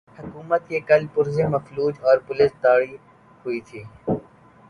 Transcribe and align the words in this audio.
حکومت 0.19 0.61
کے 0.67 0.79
کل 0.79 1.05
پرزے 1.13 1.43
مفلوج 1.47 1.93
اور 2.01 2.17
پولیس 2.27 2.51
ڈری 2.61 2.95
ہوئی 3.45 3.59
تھی۔ 3.67 3.83